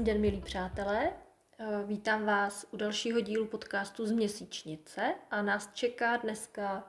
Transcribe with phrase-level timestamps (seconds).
[0.00, 1.12] Krásný den, milí přátelé.
[1.58, 6.84] Eh, Vítám vás u dalšího dílu podcastu z Měsíčnice a nás čeká dneska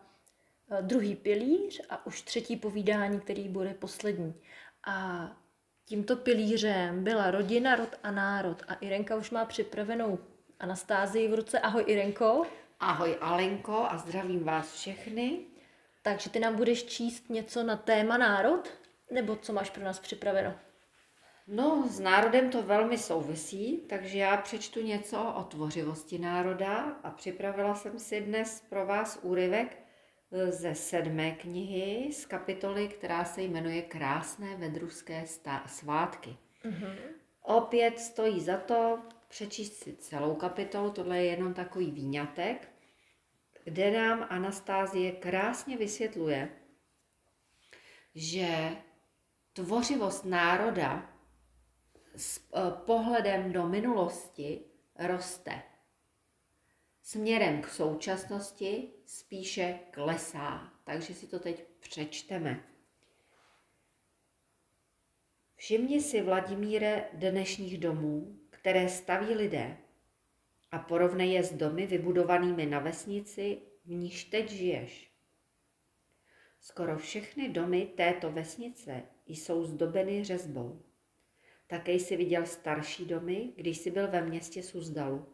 [0.71, 4.33] eh, druhý pilíř a už třetí povídání, který bude poslední.
[4.87, 5.27] A
[5.85, 8.63] tímto pilířem byla rodina, rod a národ.
[8.67, 10.19] A Irenka už má připravenou
[10.59, 11.59] Anastázii v ruce.
[11.59, 12.43] Ahoj Irenko.
[12.79, 15.39] Ahoj Alenko a zdravím vás všechny.
[16.01, 18.69] Takže ty nám budeš číst něco na téma národ?
[19.11, 20.53] Nebo co máš pro nás připraveno?
[21.47, 27.75] No, s národem to velmi souvisí, takže já přečtu něco o tvořivosti národa a připravila
[27.75, 29.77] jsem si dnes pro vás úryvek
[30.31, 36.37] eh, ze sedmé knihy z kapitoly, která se jmenuje Krásné vedruské stá- svátky.
[36.63, 36.95] Mhm.
[37.41, 42.71] Opět stojí za to přečíst si celou kapitolu, tohle je jenom takový výňatek,
[43.63, 46.49] kde nám Anastázie krásně vysvětluje,
[48.15, 48.77] že
[49.53, 51.10] tvořivost národa
[52.15, 54.61] s eh, pohledem do minulosti
[54.99, 55.61] roste.
[57.01, 60.73] Směrem k současnosti spíše klesá.
[60.83, 62.63] Takže si to teď přečteme.
[65.55, 69.77] Všimni si, Vladimíre, dnešních domů, které staví lidé
[70.71, 75.11] a porovnej je s domy vybudovanými na vesnici, v níž teď žiješ.
[76.59, 80.81] Skoro všechny domy této vesnice jsou zdobeny řezbou.
[81.71, 85.25] Také jsi viděl starší domy, když jsi byl ve městě Suzdalu.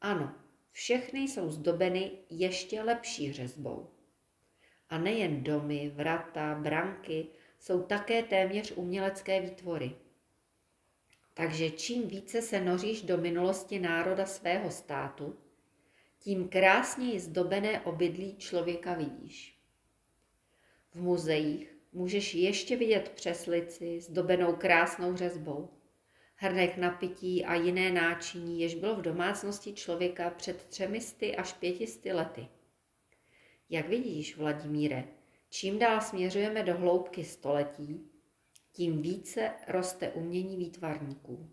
[0.00, 0.34] Ano,
[0.72, 3.90] všechny jsou zdobeny ještě lepší řezbou.
[4.88, 7.26] A nejen domy, vrata, branky
[7.58, 9.92] jsou také téměř umělecké výtvory.
[11.34, 15.38] Takže čím více se noříš do minulosti národa svého státu,
[16.18, 19.58] tím krásněji zdobené obydlí člověka vidíš.
[20.90, 25.70] V muzeích můžeš ještě vidět přeslici zdobenou krásnou řezbou,
[26.34, 32.12] hrnek na pití a jiné náčiní, jež bylo v domácnosti člověka před třemisty až pětisty
[32.12, 32.48] lety.
[33.70, 35.04] Jak vidíš, Vladimíre,
[35.50, 38.10] čím dál směřujeme do hloubky století,
[38.72, 41.50] tím více roste umění výtvarníků.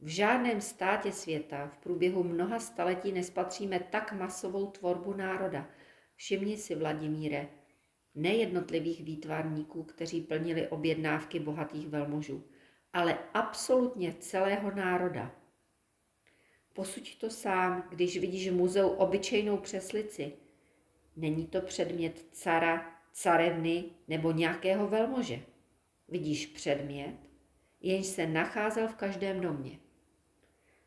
[0.00, 5.68] V žádném státě světa v průběhu mnoha staletí nespatříme tak masovou tvorbu národa.
[6.16, 7.48] Všimni si, Vladimíre,
[8.18, 12.44] nejednotlivých výtvarníků, kteří plnili objednávky bohatých velmožů,
[12.92, 15.34] ale absolutně celého národa.
[16.72, 20.32] Posuď to sám, když vidíš v muzeu obyčejnou přeslici.
[21.16, 25.40] Není to předmět cara, carevny nebo nějakého velmože.
[26.08, 27.16] Vidíš předmět,
[27.80, 29.78] jenž se nacházel v každém domě.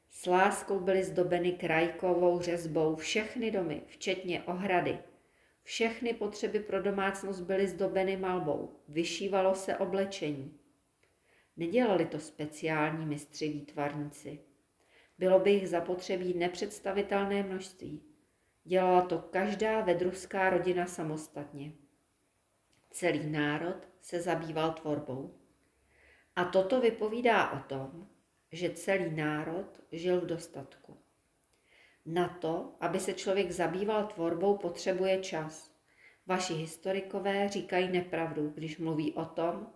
[0.09, 4.99] S láskou byly zdobeny krajkovou řezbou všechny domy, včetně ohrady,
[5.63, 10.57] všechny potřeby pro domácnost byly zdobeny malbou, vyšívalo se oblečení.
[11.57, 14.39] Nedělali to speciální mistři výtvarníci.
[15.17, 18.01] Bylo by jich zapotřebí nepředstavitelné množství.
[18.63, 21.73] Dělala to každá vedruská rodina samostatně.
[22.89, 25.35] Celý národ se zabýval tvorbou.
[26.35, 28.07] A toto vypovídá o tom,
[28.51, 31.00] že celý národ žil v dostatku.
[32.05, 35.71] Na to, aby se člověk zabýval tvorbou, potřebuje čas.
[36.27, 39.67] Vaši historikové říkají nepravdu, když mluví o tom,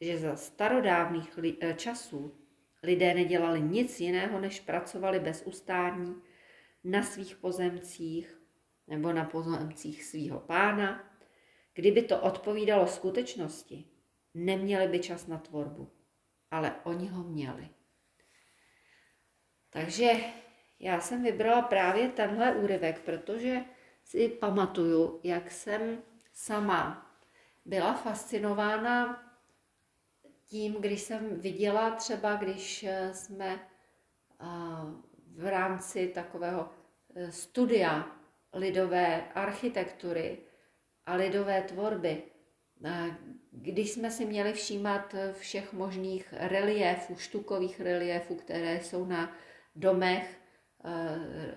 [0.00, 2.38] že za starodávných li- eh, časů
[2.82, 6.22] lidé nedělali nic jiného, než pracovali bez ustání
[6.84, 8.40] na svých pozemcích
[8.86, 11.10] nebo na pozemcích svého pána.
[11.74, 13.84] Kdyby to odpovídalo skutečnosti,
[14.34, 15.92] neměli by čas na tvorbu,
[16.50, 17.68] ale oni ho měli.
[19.70, 20.12] Takže
[20.80, 23.64] já jsem vybrala právě tenhle úryvek, protože
[24.04, 26.02] si pamatuju, jak jsem
[26.32, 27.06] sama
[27.64, 29.22] byla fascinována
[30.46, 33.60] tím, když jsem viděla třeba, když jsme
[35.36, 36.70] v rámci takového
[37.14, 38.16] e, studia
[38.52, 40.38] lidové architektury
[41.06, 42.22] a lidové tvorby,
[43.50, 49.36] když jsme si měli všímat všech možných reliéfů, štukových reliéfů, které jsou na
[49.76, 50.39] domech Eh,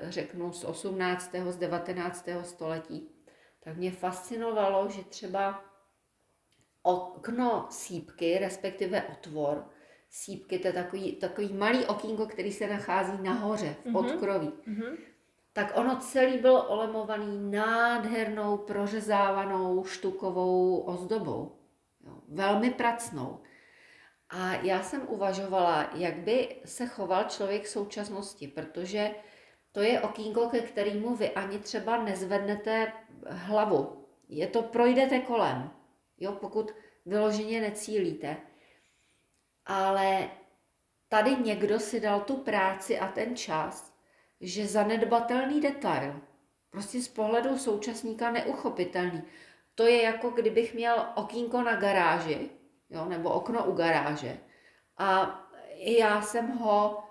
[0.03, 1.31] řeknu z 18.
[1.49, 2.29] z 19.
[2.41, 3.09] století,
[3.63, 5.63] tak mě fascinovalo, že třeba
[6.83, 9.69] okno sípky, respektive otvor,
[10.09, 14.47] sípky, to je takový, takový malý okýnko, který se nachází nahoře v podkroví.
[14.67, 14.97] Mm-hmm.
[15.53, 21.55] Tak ono celý byl olemovaný nádhernou, prořezávanou štukovou ozdobou.
[22.05, 23.39] Jo, velmi pracnou.
[24.35, 29.11] A já jsem uvažovala, jak by se choval člověk v současnosti, protože
[29.71, 32.93] to je okýnko, ke kterému vy ani třeba nezvednete
[33.27, 34.07] hlavu.
[34.29, 35.71] Je to, projdete kolem,
[36.17, 36.71] jo, pokud
[37.05, 38.37] vyloženě necílíte.
[39.65, 40.29] Ale
[41.09, 43.93] tady někdo si dal tu práci a ten čas,
[44.41, 46.21] že zanedbatelný detail,
[46.69, 49.23] prostě z pohledu současníka neuchopitelný.
[49.75, 52.49] To je jako kdybych měl okýnko na garáži,
[52.89, 54.37] jo, nebo okno u garáže.
[54.97, 55.39] A
[55.77, 57.03] já jsem ho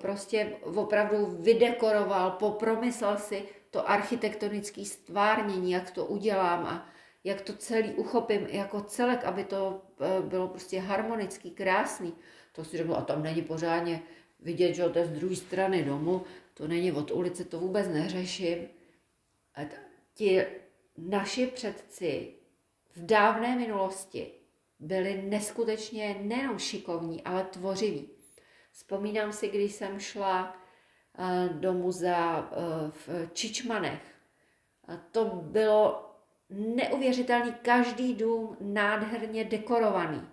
[0.00, 6.88] prostě opravdu vydekoroval, popromyslel si to architektonické stvárnění, jak to udělám a
[7.24, 12.14] jak to celý uchopím jako celek, aby to e, bylo prostě harmonický, krásný.
[12.52, 14.02] To si řekl, a tam není pořádně
[14.40, 16.22] vidět, že to je z druhé strany domu,
[16.54, 18.68] to není od ulice, to vůbec neřeším.
[19.54, 19.60] A
[20.14, 20.46] ti
[20.98, 22.34] naši předci
[22.96, 24.35] v dávné minulosti
[24.78, 28.08] byli neskutečně nejenom šikovní, ale tvořiví.
[28.72, 30.56] Vzpomínám si, když jsem šla
[31.18, 34.02] eh, do muzea eh, v Čičmanech.
[35.10, 36.10] To bylo
[36.50, 40.28] neuvěřitelný, každý dům nádherně dekorovaný.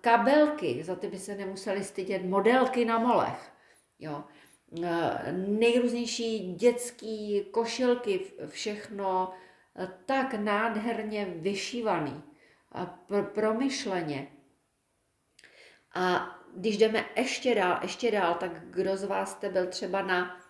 [0.00, 3.52] Kabelky, za ty by se nemuseli stydět, modelky na molech.
[3.98, 4.24] Jo.
[5.32, 9.32] Nejrůznější dětský košilky, všechno
[10.06, 12.22] tak nádherně vyšívaný,
[13.34, 14.28] promyšleně.
[15.94, 20.40] A když jdeme ještě dál, ještě dál, tak kdo z vás jste byl třeba na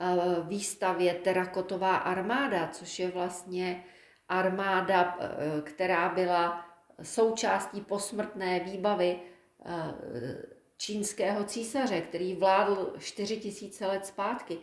[0.00, 3.84] uh, výstavě Terakotová armáda, což je vlastně
[4.28, 6.66] armáda, uh, která byla
[7.02, 9.20] součástí posmrtné výbavy
[9.58, 9.72] uh,
[10.76, 14.58] čínského císaře, který vládl 4000 let zpátky.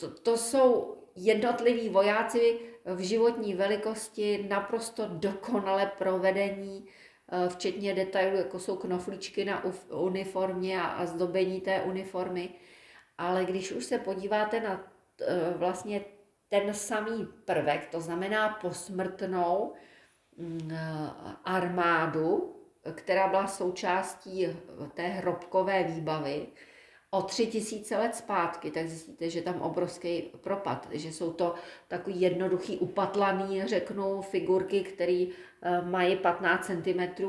[0.00, 6.88] To, to jsou jednotliví vojáci v životní velikosti, naprosto dokonale provedení,
[7.32, 12.50] Eh, včetně detailů, jako jsou knoflíčky na uniformě a, a zdobení té uniformy.
[13.18, 16.04] Ale když už se podíváte na eh, vlastně
[16.48, 19.72] ten samý prvek, to znamená posmrtnou
[20.36, 21.10] mm, eh,
[21.44, 22.56] armádu,
[22.94, 24.46] která byla součástí
[24.94, 26.46] té hrobkové výbavy,
[27.10, 31.54] o tři tisíce let zpátky, tak zjistíte, že tam obrovský propad, že jsou to
[31.88, 35.26] takový jednoduchý upatlaný, řeknu, figurky, které
[35.62, 37.26] eh, mají 15 cm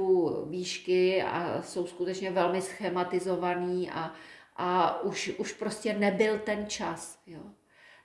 [0.50, 4.14] výšky a jsou skutečně velmi schematizovaný a,
[4.56, 7.20] a už, už prostě nebyl ten čas.
[7.28, 7.42] Jo.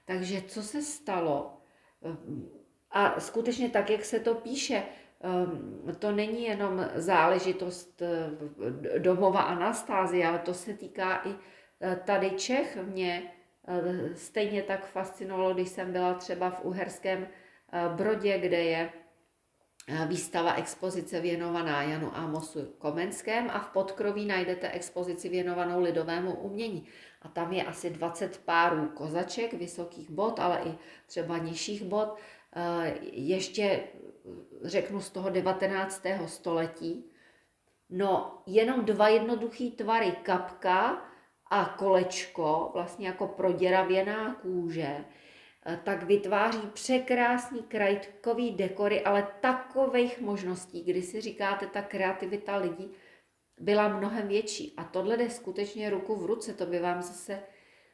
[0.05, 1.57] Takže co se stalo?
[2.91, 4.83] A skutečně tak, jak se to píše,
[5.21, 11.35] ehm, to není jenom záležitost eh, domova Anastázie, ale to se týká i
[12.05, 13.33] tady Čech mě
[13.69, 17.29] eh, stejně tak fascinovalo, když jsem byla třeba v Uherském
[17.73, 18.91] eh, Brodě, kde je
[20.07, 26.87] výstava expozice věnovaná Janu Amosu Komenském a v Podkroví najdete expozici věnovanou lidovému umění.
[27.23, 30.75] A tam je asi 20 párů kozaček, vysokých bod, ale i
[31.07, 32.17] třeba nižších bod.
[33.13, 33.85] Ještě
[34.63, 36.03] řeknu z toho 19.
[36.27, 37.05] století.
[37.91, 41.07] No, jenom dva jednoduchý tvary, kapka
[41.51, 45.05] a kolečko, vlastně jako proděravěná kůže,
[45.67, 52.91] eh, tak vytváří překrásný krajtkový dekory, ale takových možností, kdy si říkáte, ta kreativita lidí
[53.59, 54.75] byla mnohem větší.
[54.77, 57.43] A tohle jde skutečně ruku v ruce, to by vám zase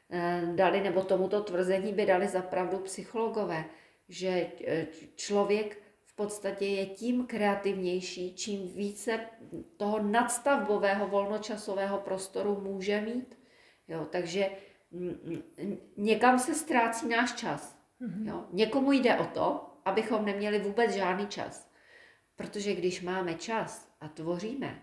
[0.09, 3.65] eh, dali, nebo tomuto tvrzení by dali zapravdu psychologové,
[4.09, 9.19] že eh, člověk v podstatě je tím kreativnější, čím více
[9.77, 13.42] toho nadstavbového volnočasového prostoru může mít.
[13.87, 14.49] Jo, takže
[15.97, 17.77] někam se ztrácí náš čas.
[18.01, 18.27] Mm-hmm.
[18.27, 18.45] Jo.
[18.51, 21.71] Někomu jde o to, abychom neměli vůbec žádný čas.
[22.35, 24.81] Protože když máme čas a tvoříme,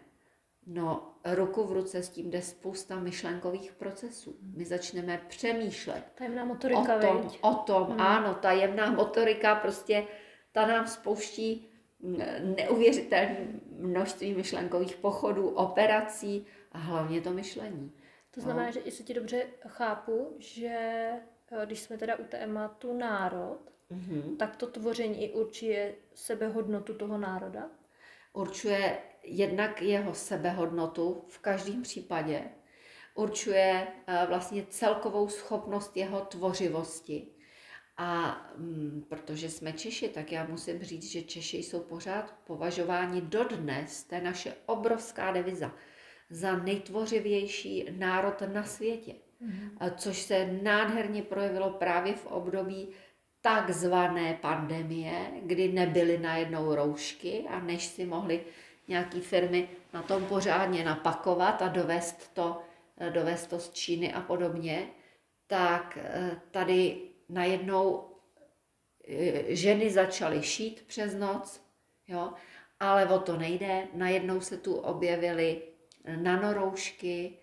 [0.66, 4.36] no ruku v ruce s tím jde spousta myšlenkových procesů.
[4.56, 6.04] My začneme přemýšlet.
[6.14, 8.00] Tajemná motorika, o tom, o tom hmm.
[8.00, 10.06] ano, tajemná motorika prostě,
[10.52, 11.66] ta nám spouští
[12.56, 13.36] neuvěřitelné
[13.78, 17.92] množství myšlenkových pochodů, operací a hlavně to myšlení.
[18.30, 18.72] To znamená, no.
[18.72, 20.68] že jestli ti dobře chápu, že
[21.52, 23.58] eh, když jsme teda u tématu národ,
[23.90, 24.36] mm-hmm.
[24.36, 27.70] tak to tvoření i určuje sebehodnotu toho národa?
[28.32, 32.42] Určuje jednak jeho sebehodnotu v každém případě.
[33.14, 37.26] Určuje uh, vlastně celkovou schopnost jeho tvořivosti.
[37.96, 44.04] A mm, protože jsme Češi, tak já musím říct, že Češi jsou pořád považováni dodnes,
[44.04, 45.74] to je naše obrovská deviza,
[46.30, 49.12] za nejtvořivější národ na světě.
[49.42, 49.94] Mm-hmm.
[49.96, 52.88] Což se nádherně projevilo právě v období
[53.40, 58.40] takzvané pandemie, kdy nebyly najednou roušky a než si mohly
[58.88, 62.62] nějaké firmy na tom pořádně napakovat a dovést to,
[63.10, 64.88] dovést to z Číny a podobně,
[65.46, 66.96] tak eh, tady
[67.28, 68.04] najednou
[69.08, 71.62] eh, ženy začaly šít přes noc,
[72.08, 72.32] jo,
[72.80, 73.86] ale o to nejde.
[73.94, 75.62] Najednou se tu objevily
[76.16, 77.38] nanoroušky,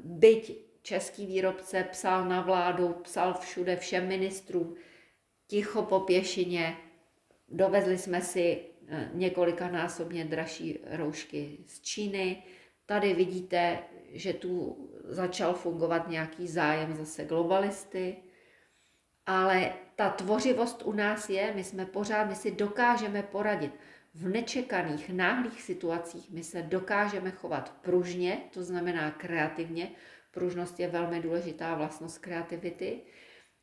[0.00, 4.76] byť český výrobce psal na vládu, psal všude všem ministrům,
[5.46, 6.76] ticho po pěšině,
[7.48, 12.42] dovezli jsme si e, několikanásobně dražší roušky z Číny.
[12.86, 13.78] Tady vidíte,
[14.12, 18.16] že tu začal fungovat nějaký zájem zase globalisty,
[19.26, 23.72] ale ta tvořivost u nás je, my jsme pořád, my si dokážeme poradit.
[24.14, 29.90] V nečekaných, náhlých situacích my se dokážeme chovat pružně, to znamená kreativně.
[30.30, 33.00] Pružnost je velmi důležitá vlastnost kreativity.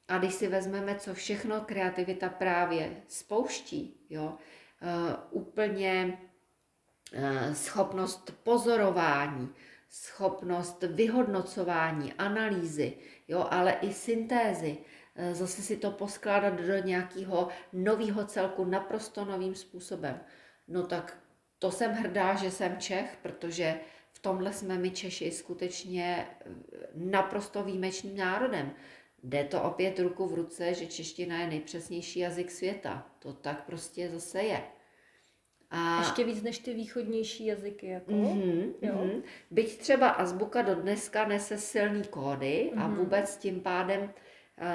[0.08, 4.38] A když si vezmeme, co všechno kreativita právě spouští, jo,
[4.81, 6.17] uh, úplně
[7.17, 9.50] uh, schopnost pozorování,
[9.89, 12.93] schopnost vyhodnocování, analýzy,
[13.27, 14.77] jo, ale i syntézy,
[15.32, 20.20] zase si to poskládat do nějakého nového celku naprosto novým způsobem.
[20.68, 21.18] No tak
[21.60, 23.80] to jsem hrdá, že jsem Čech, protože
[24.13, 26.27] v tomhle jsme my Češi skutečně
[26.96, 28.72] naprosto výjimečným národem.
[29.24, 33.08] Jde to opět ruku v ruce, že čeština je nejpřesnější jazyk světa.
[33.20, 34.63] To tak prostě zase je.
[35.70, 36.00] A...
[36.00, 37.88] Ještě víc než ty východnější jazyky.
[37.88, 38.12] Jako?
[38.12, 38.94] Mm-hmm, jo?
[38.94, 39.22] Mm-hmm.
[39.51, 42.82] Byť třeba azbuka do dneska nese silný kódy mm-hmm.
[42.82, 44.13] a vůbec tím pádem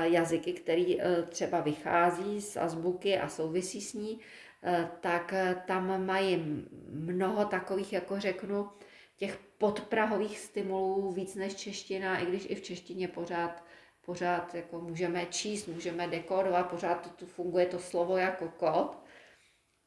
[0.03, 5.35] jazyky, které uh, třeba vychází z azbuky a souvisí s ní, uh, tak
[5.67, 8.69] tam mají mnoho takových, jako řeknu,
[9.17, 13.67] těch podprahových stimulů víc než čeština, i když i v češtině pořád
[14.07, 18.97] pořád jako můžeme číst, můžeme dekodovat, pořád tu funguje to slovo jako kód,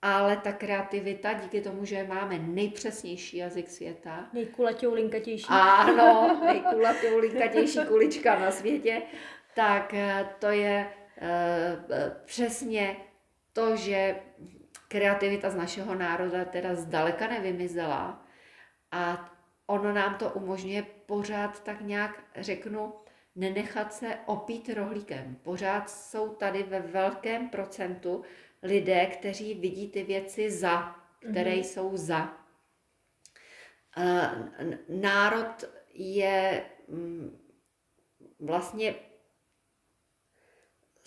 [0.01, 4.29] ale ta kreativita, díky tomu, že máme nejpřesnější jazyk světa.
[4.33, 5.45] Nejkulatější, linkatější.
[5.49, 9.01] Ano, nejkulatější, linkatější kulička na světě,
[9.59, 10.87] tak eh, to je
[11.21, 11.27] uh,
[12.25, 12.97] přesně
[13.53, 14.15] to, že
[14.87, 18.25] kreativita z našeho národa teda zdaleka nevymizela
[18.91, 19.31] a
[19.67, 22.93] ono nám to umožňuje pořád tak nějak, řeknu,
[23.35, 25.35] nenechat se opít rohlíkem.
[25.43, 28.23] Pořád jsou tady ve velkém procentu
[28.63, 30.95] lidé, kteří vidí ty věci za,
[31.31, 31.63] které mm-hmm.
[31.63, 32.37] jsou za.
[34.89, 35.63] Národ
[35.93, 37.39] je mm,
[38.39, 38.95] vlastně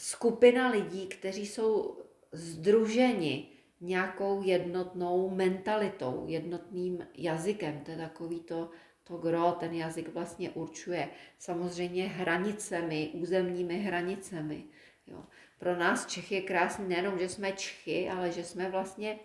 [0.02, 1.98] skupina lidí, kteří jsou
[2.32, 3.48] združeni
[3.80, 7.80] nějakou jednotnou mentalitou, jednotným jazykem.
[7.84, 8.70] To je takový to
[9.04, 14.64] to gro, ten jazyk vlastně určuje samozřejmě hranicemi, územními hranicemi.
[15.06, 15.24] Jo.
[15.58, 19.18] Pro nás Čechy je krásný nejenom, že jsme Čchy, ale že jsme vlastně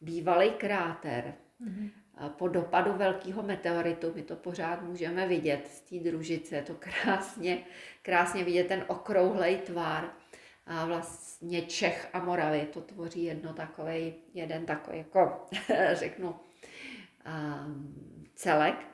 [0.00, 1.34] bývalý kráter.
[1.66, 1.90] Mm-hmm.
[2.28, 7.64] Po dopadu velkého meteoritu, my to pořád můžeme vidět z té družice, je to krásně,
[8.02, 10.21] krásně vidět ten okrouhlej tvar.
[10.66, 15.46] A vlastně Čech a Moravy, to tvoří jedno takový, jeden takový, jako
[15.92, 16.34] řeknu,
[17.26, 18.86] um, celek.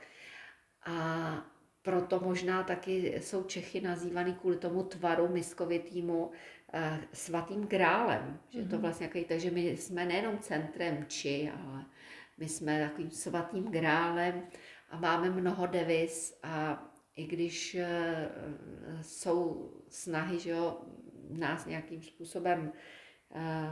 [0.86, 1.44] A
[1.82, 6.30] proto možná taky jsou Čechy nazývaný kvůli tomu tvaru miskovitýmu
[6.72, 8.40] eh, svatým grálem.
[8.50, 8.82] Že to mhm.
[8.82, 11.84] vlastně jaký, takže my jsme nejenom centrem či, ale
[12.38, 14.42] my jsme takovým svatým grálem
[14.90, 16.84] a máme mnoho devis a
[17.16, 18.28] i když eh,
[19.02, 20.80] jsou snahy, že jo,
[21.30, 22.72] nás nějakým způsobem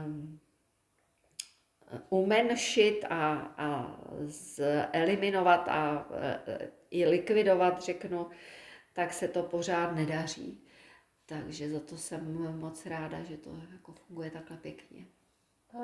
[0.07, 0.41] um,
[2.11, 4.01] umenšit a, a
[4.93, 8.27] eliminovat a e, i likvidovat, řeknu,
[8.93, 10.63] tak se to pořád nedaří.
[11.27, 15.07] Takže za to jsem moc ráda, že to jako funguje takhle pěkně.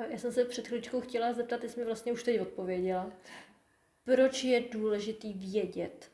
[0.09, 3.11] Já jsem se před chvíličkou chtěla zeptat, ty jsi mi vlastně už teď odpověděla.
[4.03, 6.11] Proč je důležitý vědět,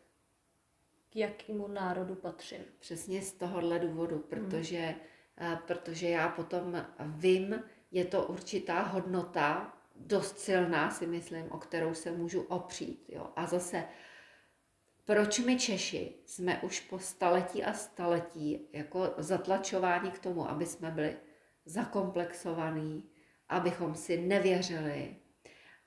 [1.09, 2.65] k jakému národu patřím?
[2.79, 4.23] Přesně z tohohle důvodu, mhm.
[4.23, 4.99] protože, hmm.
[5.67, 12.11] Protože já potom vím, je to určitá hodnota, dost silná, si myslím, o kterou se
[12.11, 13.05] můžu opřít.
[13.07, 13.29] Jo.
[13.35, 13.83] A zase,
[15.05, 20.91] proč my Češi jsme už po staletí a staletí jako zatlačováni k tomu, aby jsme
[20.91, 21.15] byli
[21.65, 23.09] zakomplexovaní,
[23.49, 25.15] abychom si nevěřili,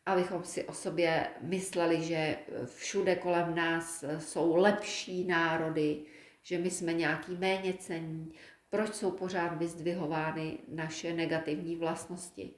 [0.06, 6.04] abychom si o sobě mysleli, že všude kolem nás jsou lepší národy,
[6.42, 8.32] že my jsme nějaký méně cení,
[8.73, 12.55] proč jsou pořád vyzdvihovány naše negativní vlastnosti.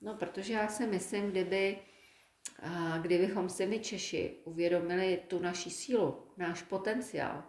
[0.00, 1.78] No, protože já si myslím, kdyby,
[3.02, 7.42] kdybychom si my Češi uvědomili tu naši sílu, náš potenciál,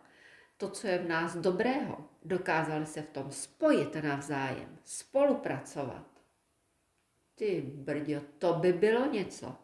[0.57, 6.07] to, co je v nás dobrého, dokázali se v tom spojit navzájem, spolupracovat.
[7.35, 9.55] Ty brďo, to by bylo něco.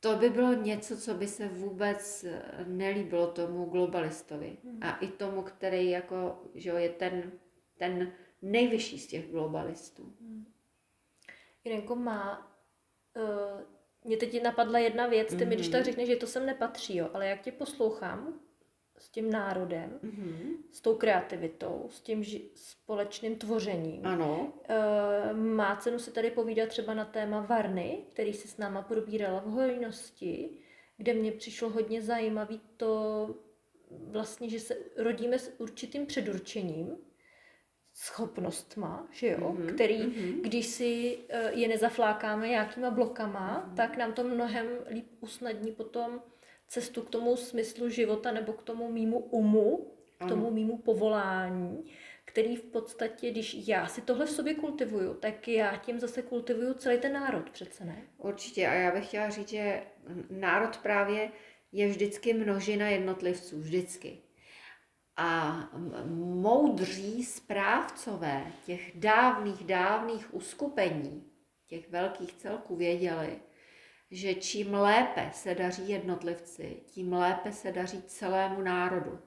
[0.00, 2.24] To by bylo něco, co by se vůbec
[2.66, 4.58] nelíbilo tomu globalistovi.
[4.64, 4.78] Hmm.
[4.82, 7.32] A i tomu, který jako, že je ten,
[7.78, 8.12] ten
[8.42, 10.16] nejvyšší z těch globalistů.
[10.20, 10.44] Hmm.
[11.64, 12.52] Jirenko má
[13.16, 13.60] uh,
[14.04, 15.48] Mě teď napadla jedna věc, ty mm-hmm.
[15.48, 15.84] mi když tak Mhm.
[15.84, 18.40] řekneš, že to sem nepatří, jo, ale jak tě poslouchám
[18.98, 20.52] s tím národem, Mhm.
[20.72, 24.52] s tou kreativitou, s tím ži- společným tvořením, Ano.
[24.68, 29.40] Eh, má cenu si tady povídat třeba na téma Varny, který si s náma probírala
[29.40, 30.50] v hojnosti,
[30.96, 33.34] kde mě přišlo hodně zajímavý to
[33.90, 36.96] vlastně, že se rodíme s určitým předurčením,
[37.92, 40.42] schopnostma, že jo, Mhm, který, mhm.
[40.42, 46.22] když si eh, je nezaflákáme nějakýma blokama, tak nám to mnohem líp usnadní potom
[46.68, 51.84] cestu k tomu smyslu života nebo k tomu mýmu umu, k tomu mýmu povolání,
[52.24, 56.74] který v podstatě, když já si tohle v sobě kultivuju, tak já tím zase kultivuju
[56.74, 58.02] celý ten národ přece ne.
[58.18, 58.68] Určitě.
[58.68, 59.82] A já bych chtěla říct, že
[60.30, 61.30] národ právě
[61.72, 63.60] je vždycky množina jednotlivců.
[63.60, 64.18] Vždycky.
[65.16, 65.58] A
[66.14, 71.24] moudří správcové těch dávných, dávných uskupení,
[71.66, 73.40] těch velkých celků věděli,
[74.10, 79.18] že čím lépe se daří jednotlivci, tím lépe se daří celému národu.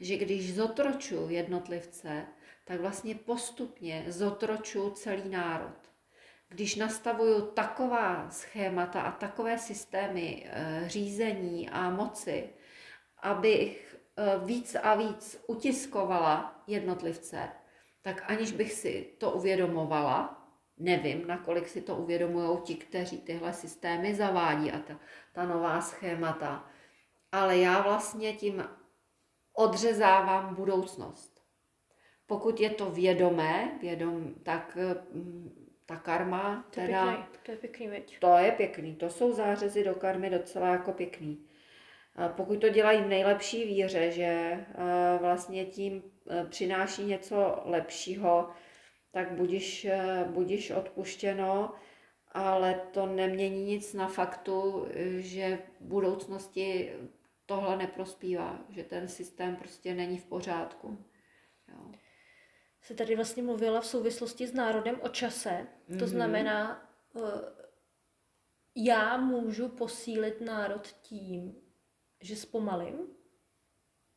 [0.00, 2.26] Že když zotročuju jednotlivce,
[2.64, 5.74] tak vlastně postupně zotročuju celý národ.
[6.48, 12.48] Když nastavuju taková schémata a takové systémy eh, řízení a moci,
[13.22, 17.48] abych eh, víc a víc utiskovala jednotlivce,
[18.02, 20.37] tak aniž bych si to uvědomovala,
[20.78, 25.00] nevím, nakolik si to uvědomují ti, kteří tyhle systémy zavádí a ta,
[25.32, 26.70] ta nová schémata,
[27.32, 28.64] ale já vlastně tím
[29.52, 31.42] odřezávám budoucnost.
[32.26, 34.78] Pokud je to vědomé, vědom, tak
[35.12, 37.06] mm, ta karma To je teda...
[37.06, 38.18] pěkný, to je pěkný, veď.
[38.18, 41.44] To je pěkný, to jsou zářezy do karmy docela jako pěkný.
[42.16, 44.60] A Pokud to dělají v nejlepší víře, že
[45.20, 48.50] vlastně tím eh, přináší něco lepšího,
[49.10, 51.74] tak budiš, eh, budiš odpuštěno,
[52.32, 54.86] ale to nemění nic na faktu,
[55.18, 56.92] že v budoucnosti
[57.46, 61.04] tohle neprospívá, že ten systém prostě není v pořádku.
[61.68, 61.92] Jo.
[62.82, 65.66] Se tady vlastně mluvila v souvislosti s národem o čase.
[65.86, 66.06] To Mhm.
[66.06, 67.20] znamená, eh,
[68.74, 71.54] já můžu posílit národ tím,
[72.20, 72.98] že zpomalím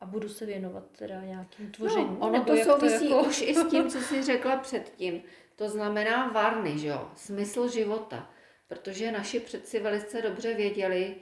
[0.02, 2.08] a budu se věnovat teda nějakým tvoření.
[2.10, 5.22] No, ono nebo to souvisí jako- už i s tím, co jsi řekla předtím.
[5.56, 7.10] To znamená varny, že jo?
[7.16, 8.30] Smysl života.
[8.68, 11.14] Protože naši předci velice dobře věděli,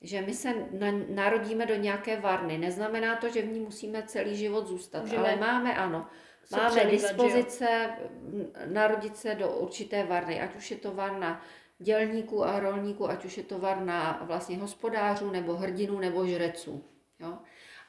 [0.00, 2.58] že my se na, narodíme do nějaké varny.
[2.58, 6.06] Neznamená to, že v ní musíme celý život zůstat, Můžeme ale máme, ano,
[6.52, 11.42] máme přelívat, dispozice m, narodit se do určité varny, ať už je to varna
[11.78, 16.84] dělníků a rolníků, ať už je to varna vlastně hospodářů, nebo hrdinů, nebo žreců.
[17.20, 17.38] Jo?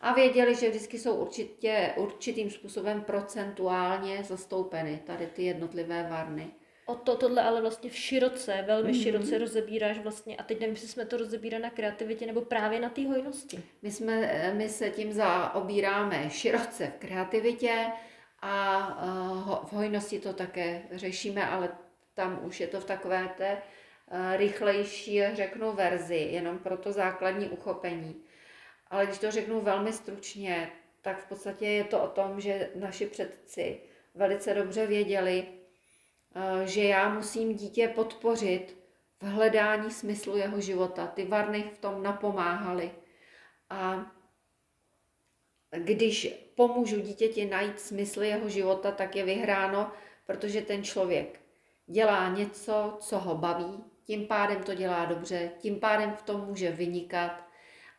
[0.01, 6.47] A věděli, že vždycky jsou určitě, určitým způsobem procentuálně zastoupeny tady ty jednotlivé varny.
[6.85, 8.99] O to, tohle ale vlastně v široce, velmi Mhm.
[8.99, 9.03] mm-hmm.
[9.03, 12.89] široce rozebíráš vlastně a teď nevím, jestli jsme to rozebírali na kreativitě nebo právě na
[12.89, 13.63] té hojnosti.
[13.81, 17.85] My, jsme, my se tím zaobíráme široce v kreativitě
[18.41, 21.69] a uh, ho- v hojnosti to také řešíme, ale
[22.13, 23.57] tam už je to v takové té
[24.11, 28.15] uh, rychlejší, řeknu, verzi, jenom pro to základní uchopení.
[28.89, 30.71] Ale když to řeknu velmi stručně,
[31.01, 33.79] tak v podstatě je to o tom, že naši předci
[34.15, 35.47] velice dobře věděli,
[36.35, 38.77] eh, že já musím dítě podpořit
[39.21, 41.07] v hledání smyslu jeho života.
[41.07, 42.91] Ty varny v tom napomáhaly.
[43.69, 44.11] A
[45.71, 49.91] když pomůžu dítěti najít smysl jeho života, tak je vyhráno,
[50.25, 51.39] protože ten člověk
[51.85, 56.71] dělá něco, co ho baví, tím pádem to dělá dobře, tím pádem v tom může
[56.71, 57.43] vynikat.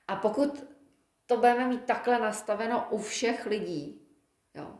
[0.09, 0.65] A pokud
[1.31, 4.03] to budeme mít takhle nastaveno u všech lidí,
[4.55, 4.75] jo,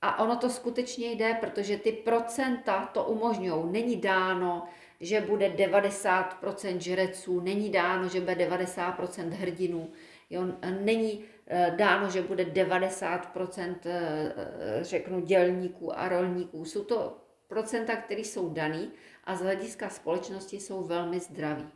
[0.00, 3.72] a ono to skutečně jde, protože ty procenta to umožňují.
[3.72, 4.68] Není dáno,
[5.00, 9.90] že bude 90% žreců, není dáno, že bude 90% hrdinů,
[10.30, 10.42] jo,
[10.80, 16.64] není eh, dáno, že bude 90% eh, eh, řeknu dělníků a rolníků.
[16.64, 17.16] Jsou to
[17.48, 18.92] procenta, které jsou daný
[19.24, 21.68] a z hlediska společnosti jsou velmi zdraví.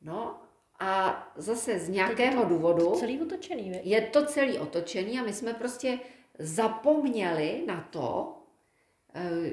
[0.00, 0.49] No
[0.80, 5.98] a zase z nějakého důvodu Celý otočený, je to celý otočený a my jsme prostě
[6.38, 8.36] zapomněli na to,
[9.14, 9.52] eh,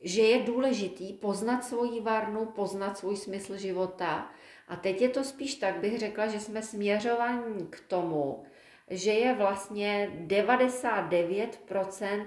[0.00, 4.30] že je důležitý poznat svoji varnu, poznat svůj smysl života.
[4.68, 8.44] A teď je to spíš tak, bych řekla, že jsme směřovaní k tomu,
[8.90, 12.26] že je vlastně 99%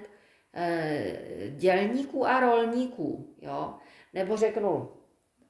[0.54, 3.74] eh, dělníků a rolníků, jo?
[4.12, 4.88] Nebo řeknu,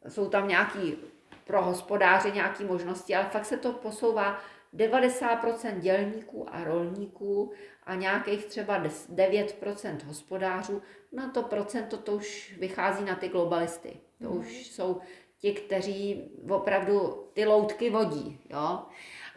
[0.09, 0.97] jsou tam nějaký
[1.45, 4.41] pro hospodáře nějaké možnosti, ale fakt se to posouvá
[4.75, 7.53] 90% dělníků a rolníků
[7.85, 13.97] a nějakých třeba 9% hospodářů, no to procento to už vychází na ty globalisty.
[14.23, 15.01] To už jsou
[15.39, 18.83] ti, kteří opravdu ty loutky vodí, jo.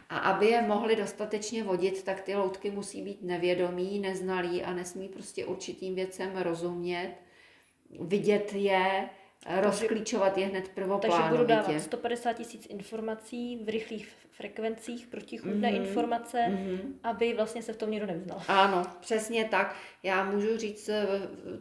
[0.10, 5.10] A aby je mohli dostatečně vodit, tak ty loutky musí být nevědomí, neznalí a nesmí
[5.10, 7.16] prostě určitým věcem rozumět,
[8.00, 9.10] vidět je,
[9.62, 11.24] rozklíčovat je hned prvoplánovitě.
[11.24, 15.86] Takže budu dávat 150 tisíc informací v rychlých frekvencích, protichůdné mm-hmm.
[15.88, 16.80] informace, mm-hmm.
[17.04, 18.42] aby vlastně se v tom někdo nevyznal.
[18.48, 19.76] Ano, přesně tak.
[20.04, 21.08] Já můžu říct, eh,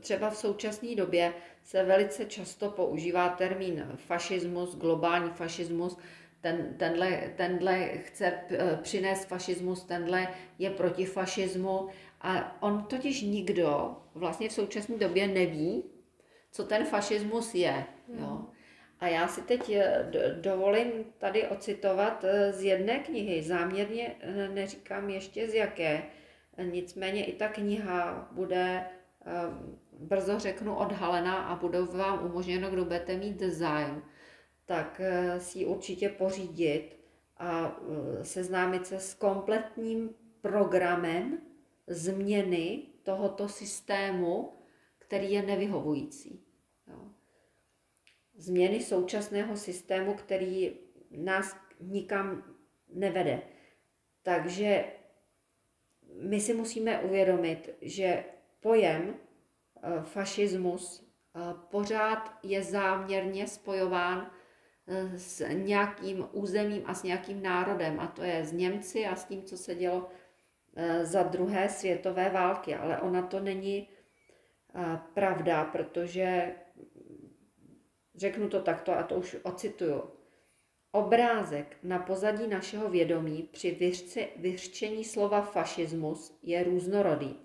[0.00, 1.32] třeba v současné době
[1.64, 5.98] se velice často používá termín fašismus, globální fašismus,
[6.40, 11.88] ten, tenhle, tenhle chce eh, přinést fašismus, tenhle je proti fašismu
[12.20, 15.84] a on totiž nikdo vlastně v současné době neví,
[16.52, 17.84] co ten fašismus je.
[18.08, 18.46] Jo.
[19.00, 20.10] A já si teď eh,
[20.40, 24.14] dovolím tady ocitovat eh, z jedné knihy, záměrně
[24.54, 26.02] neříkám ještě z jaké,
[26.62, 28.84] nicméně i ta kniha bude,
[29.98, 34.02] brzo řeknu, odhalena a bude vám umožněno, kdo budete mít zájem
[34.66, 36.96] tak eh, si ji určitě pořídit
[37.38, 37.76] a
[38.20, 40.10] eh, seznámit se s kompletním
[40.40, 41.38] programem
[41.86, 44.52] změny tohoto systému,
[45.12, 46.44] který je nevyhovující.
[46.86, 47.08] Jo.
[48.34, 50.76] Změny současného systému, který
[51.10, 52.54] nás nikam
[52.88, 53.42] nevede.
[54.22, 54.84] Takže
[56.22, 58.24] my si musíme uvědomit, že
[58.60, 59.14] pojem
[59.82, 61.12] eh, fašismus
[61.70, 64.30] pořád je záměrně spojován
[64.86, 69.24] Eh, s nějakým územím a s nějakým národem, a to je s Němci a s
[69.24, 70.08] tím, co se dělo
[70.76, 72.74] eh, za druhé světové války.
[72.74, 73.91] Ale ona to není eh,
[75.14, 76.54] pravda, protože
[78.14, 80.02] řeknu to takto a to už ocituju.
[80.92, 83.96] Obrázek na pozadí našeho vědomí při
[84.36, 87.36] vyřčení slova fašismus je různorodý.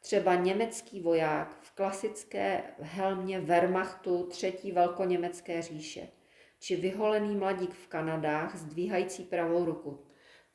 [0.00, 6.08] Třeba německý voják v klasické helmě Wehrmachtu třetí velkoněmecké říše–
[6.58, 10.05] či vyholený mladík v Kanadách zdvíhající pravou ruku.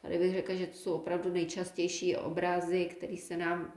[0.01, 3.73] Tady bych řekla, že to jsou opravdu nejčastější obrazy, které se nám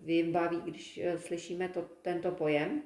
[0.00, 2.82] vybaví, když eh, slyšíme to, tento pojem.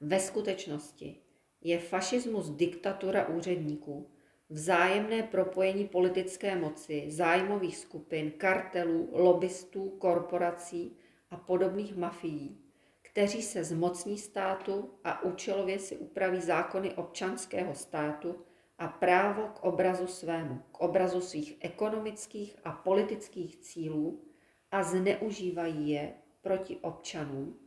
[0.00, 1.16] Ve skutečnosti
[1.60, 4.10] je fašismus diktatura úředníků,
[4.48, 10.96] vzájemné propojení politické moci, zájmových skupin, kartelů, lobbystů, korporací
[11.30, 12.64] a podobných mafií,
[13.02, 18.44] kteří se zmocní státu a účelově si upraví zákony občanského státu
[18.80, 24.24] a právo k obrazu svému, k obrazu svých ekonomických a politických cílů
[24.70, 27.58] a zneužívají je proti občanům.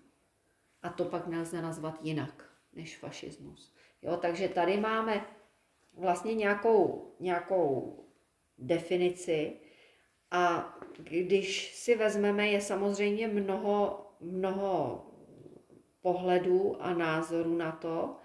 [0.81, 3.73] A to pak nelze nazvat jinak než fašismus.
[4.01, 5.25] Jo, takže tady máme
[5.93, 7.99] vlastně nějakou, nějakou
[8.57, 9.53] definici
[10.31, 15.07] a když si vezmeme, je samozřejmě mnoho, mnoho
[16.01, 18.15] pohledů a názorů na to,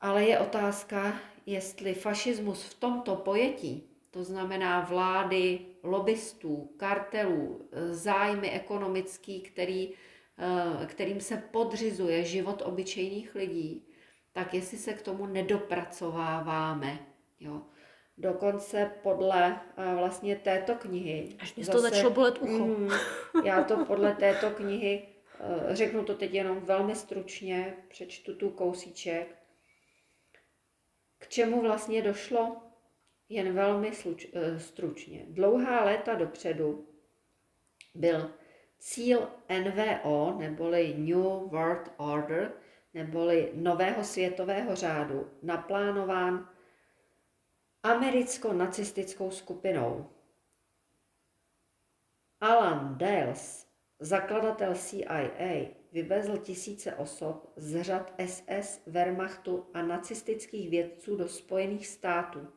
[0.00, 1.14] ale je otázka,
[1.46, 9.90] jestli fašismus v tomto pojetí, to znamená vlády, lobbystů, kartelů, zájmy ekonomický, který,
[10.38, 13.86] eh, kterým se podřizuje život obyčejných lidí,
[14.32, 16.98] tak jestli se k tomu nedopracováváme.
[17.40, 17.62] Jo.
[18.18, 21.36] Dokonce podle uh, vlastně této knihy.
[21.38, 22.66] Až mě to začalo bolet ucho.
[22.66, 22.90] Mm,
[23.44, 25.02] já to podle této knihy
[25.42, 29.36] Eh, řeknu to teď jenom velmi stručně, přečtu tu kousíček.
[31.22, 32.56] K čemu vlastně došlo?
[33.28, 35.24] Jen velmi sluč, eh, stručně.
[35.28, 36.88] Dlouhá léta dopředu
[37.94, 38.30] byl
[38.78, 42.52] cíl NVO, neboli New World Order,
[42.94, 46.48] neboli nového světového řádu, naplánován
[47.82, 50.10] americko-nacistickou skupinou.
[52.40, 53.66] Alan Dales
[53.98, 62.48] Zakladatel CIA vyvezl tisíce osob z řad SS, Wehrmachtu a nacistických vědců do Spojených států,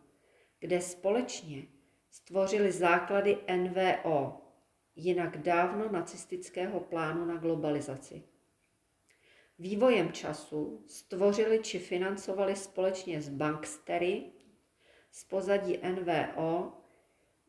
[0.59, 1.67] kde společně
[2.11, 4.41] stvořili základy NVO,
[4.95, 8.23] jinak dávno nacistického plánu na globalizaci.
[9.59, 14.23] Vývojem času stvořili či financovali společně s bankstery
[15.11, 16.84] z pozadí NVO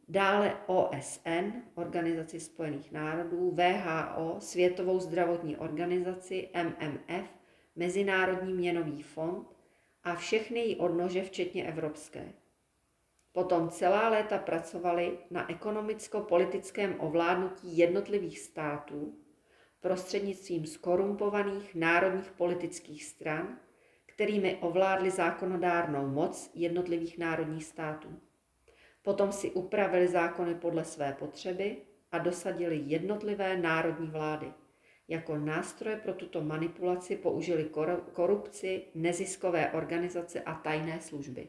[0.08, 7.30] dále OSN, Organizaci spojených národů, VHO, Světovou zdravotní organizaci, MMF,
[7.76, 9.48] Mezinárodní měnový fond
[10.04, 12.32] a všechny její odnože, včetně evropské.
[13.32, 19.18] Potom celá léta pracovali na ekonomicko-politickém ovládnutí jednotlivých států
[19.80, 23.58] prostřednictvím skorumpovaných národních politických stran,
[24.06, 28.20] kterými ovládli zákonodárnou moc jednotlivých národních států.
[29.06, 31.76] Potom si upravili zákony podle své potřeby
[32.12, 34.52] a dosadili jednotlivé národní vlády.
[35.08, 37.70] Jako nástroje pro tuto manipulaci použili
[38.12, 41.48] korupci, neziskové organizace a tajné služby.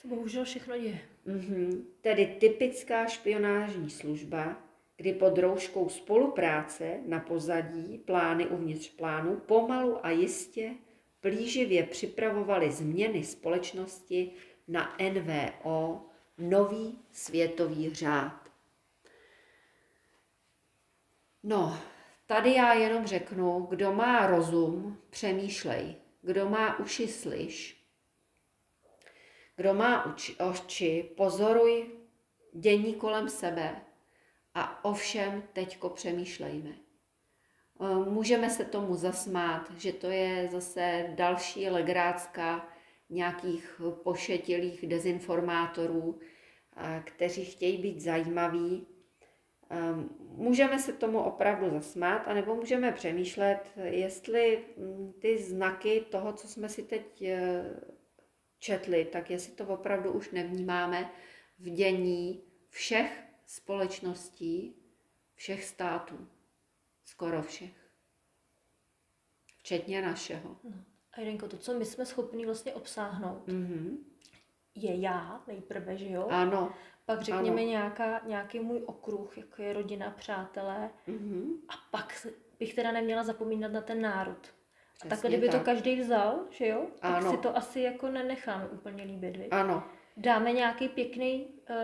[0.00, 0.98] Se bohužel všechno děje.
[1.26, 1.84] Mm-hmm.
[2.00, 4.62] Tedy typická špionážní služba,
[4.96, 10.70] kdy pod rouškou spolupráce na pozadí plány uvnitř plánu pomalu a jistě
[11.20, 14.30] plíživě připravovali změny společnosti
[14.68, 18.48] na NVO, nový světový řád.
[21.42, 21.78] No,
[22.26, 25.94] tady já jenom řeknu, kdo má rozum, přemýšlej.
[26.22, 27.84] Kdo má uši, slyš.
[29.56, 31.90] Kdo má oči, pozoruj
[32.52, 33.80] dění kolem sebe
[34.54, 36.70] a ovšem teďko přemýšlejme.
[38.08, 42.68] Můžeme se tomu zasmát, že to je zase další legrácka
[43.10, 46.18] nějakých pošetilých dezinformátorů,
[47.04, 48.86] kteří chtějí být zajímaví.
[49.70, 49.76] Eh,
[50.18, 56.68] můžeme se tomu opravdu zasmát, anebo můžeme přemýšlet, jestli hm, ty znaky toho, co jsme
[56.68, 57.24] si teď
[58.58, 61.10] četli, tak jestli to opravdu už nevnímáme
[61.58, 64.76] v dění všech společností,
[65.34, 66.28] všech států,
[67.04, 67.90] skoro všech,
[69.58, 70.56] včetně našeho.
[70.64, 70.93] No.
[71.16, 73.96] A Jirenko, to, co my jsme schopni vlastně obsáhnout, mm-hmm.
[74.74, 76.26] je já nejprve, že jo?
[76.30, 76.72] Ano.
[77.06, 77.70] Pak řekněme ano.
[77.70, 80.90] Nějaká, nějaký můj okruh, jako je rodina, přátelé.
[81.08, 81.44] Mm-hmm.
[81.68, 82.26] A pak
[82.58, 84.38] bych teda neměla zapomínat na ten národ.
[84.38, 85.60] Přesně a takhle, kdyby tak.
[85.60, 87.30] to každý vzal, že jo, tak ano.
[87.30, 89.48] si to asi jako nenecháme úplně líbit, viď?
[89.50, 89.82] Ano.
[90.16, 91.76] Dáme nějaký pěkný uh,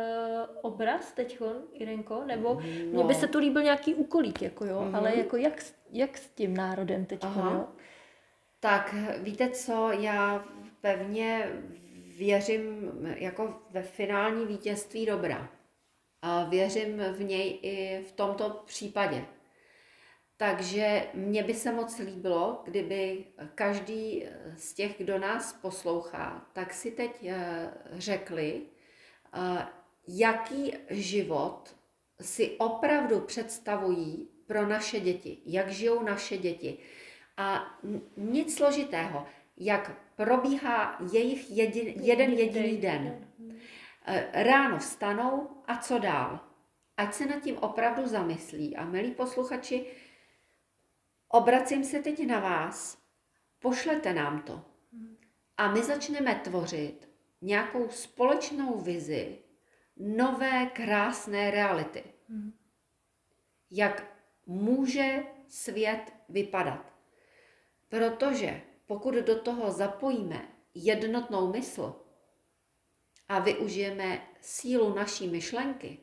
[0.62, 1.40] obraz teď,
[1.72, 2.24] Irenko?
[2.24, 2.60] Nebo no.
[2.92, 4.96] mně by se to líbil nějaký úkolík, jako jo, mm-hmm.
[4.96, 7.68] ale jako jak, jak s tím národem teď, jo?
[8.60, 10.44] Tak víte co, já
[10.80, 11.52] pevně
[12.16, 15.48] věřím jako ve finální vítězství dobra.
[16.22, 19.26] A věřím v něj i v tomto případě.
[20.36, 26.90] Takže mně by se moc líbilo, kdyby každý z těch, kdo nás poslouchá, tak si
[26.90, 28.62] teď eh, řekli,
[29.34, 29.66] eh,
[30.08, 31.76] jaký život
[32.20, 36.78] si opravdu představují pro naše děti, jak žijou naše děti.
[37.40, 37.78] A
[38.16, 39.26] nic složitého,
[39.56, 43.28] jak probíhá jejich jedin, jeden jediný den.
[44.06, 46.40] Eh, ráno vstanou a co dál?
[46.96, 48.76] Ať se nad tím opravdu zamyslí.
[48.76, 49.86] A milí posluchači,
[51.32, 52.98] Obracím se teď na vás,
[53.58, 54.64] pošlete nám to.
[55.56, 57.08] A my začneme tvořit
[57.42, 59.38] nějakou společnou vizi
[59.96, 62.04] nové krásné reality.
[63.70, 66.92] Jak může svět vypadat.
[67.90, 72.02] Protože pokud do toho zapojíme jednotnou mysl
[73.28, 75.98] a využijeme sílu naší myšlenky,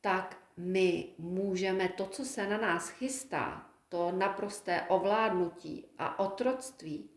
[0.00, 7.10] tak my můžeme to, co se na nás chystá, to naprosté ovládnutí a otroctví,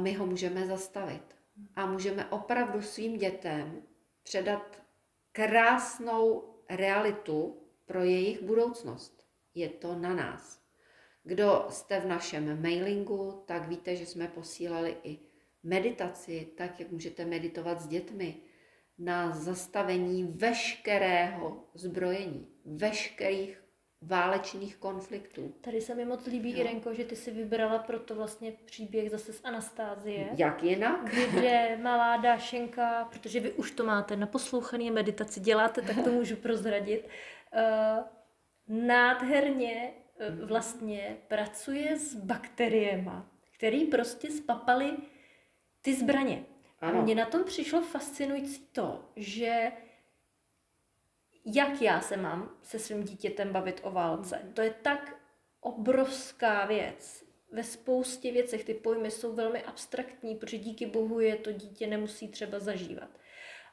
[0.00, 1.36] my ho můžeme zastavit.
[1.76, 3.82] A můžeme opravdu svým dětem
[4.22, 4.82] předat
[5.32, 9.26] krásnou realitu pro jejich budoucnost.
[9.54, 10.63] Je to na nás.
[11.24, 15.18] Kdo jste v našem mailingu, tak víte, že jsme posílali i
[15.62, 18.36] meditaci, tak jak můžete meditovat s dětmi,
[18.98, 23.64] na zastavení veškerého zbrojení, veškerých
[24.02, 25.54] válečných konfliktů.
[25.60, 26.60] Tady se mi moc líbí, no.
[26.60, 30.28] Irenko, že ty si vybrala proto vlastně příběh zase z Anastázie.
[30.36, 31.04] Jak jinak?
[31.30, 36.36] Kde malá Dášenka, protože vy už to máte na poslouchaný meditaci, děláte, tak to můžu
[36.36, 38.04] prozradit, uh,
[38.86, 39.92] nádherně
[40.30, 44.96] vlastně pracuje s bakteriema, který prostě spapaly
[45.82, 46.44] ty zbraně.
[46.80, 47.02] Ano.
[47.02, 49.72] Mně na tom přišlo fascinující to, že
[51.44, 54.50] jak já se mám se svým dítětem bavit o válce.
[54.54, 55.16] To je tak
[55.60, 57.24] obrovská věc.
[57.52, 62.28] Ve spoustě věcech ty pojmy jsou velmi abstraktní, protože díky bohu je to dítě nemusí
[62.28, 63.08] třeba zažívat.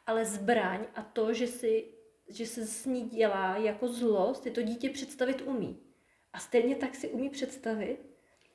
[0.07, 1.85] Ale zbraň a to, že, si,
[2.27, 5.90] že se s ní dělá jako zlost, ty to dítě představit umí.
[6.33, 7.97] A stejně tak si umí představit,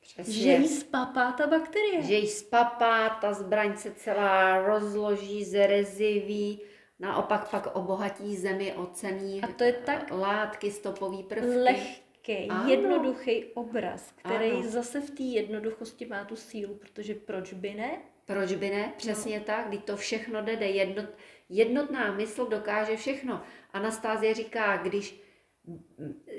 [0.01, 0.33] Přesně.
[0.33, 2.03] že jí spapá ta bakterie.
[2.03, 6.61] Že jí spapá, ta zbraň se celá rozloží, zereziví
[6.99, 11.47] naopak pak obohatí zemi o cený A to je tak látky, stopový prvky.
[11.47, 14.63] Lehký, jednoduchý obraz, který ano.
[14.63, 17.91] zase v té jednoduchosti má tu sílu, protože proč by ne?
[18.25, 18.93] Proč by ne?
[18.97, 19.45] Přesně no.
[19.45, 21.07] tak, když to všechno jde, jednot,
[21.49, 23.43] jednotná mysl dokáže všechno.
[23.73, 25.21] Anastázie říká, když